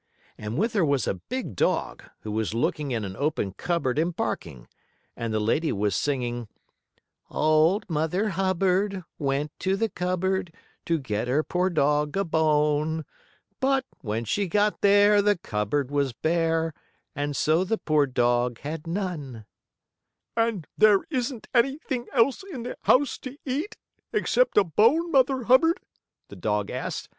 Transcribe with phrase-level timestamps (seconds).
[0.35, 4.15] And with her was a big dog, who was looking in an open cupboard and
[4.15, 4.67] barking.
[5.15, 6.47] And the lady was singing:
[7.29, 10.51] "Old Mother Hubbard Went to the cupboard
[10.87, 13.05] To get her poor dog a bone.
[13.59, 16.73] But, when she got there, The cupboard was bare,
[17.15, 19.45] And so the poor dog had none."
[20.35, 20.65] "And
[21.11, 23.77] isn't there anything else in the house to eat,
[24.11, 25.79] except a bone, Mother Hubbard?"
[26.29, 27.07] the dog asked.